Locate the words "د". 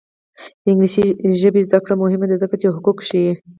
0.63-0.65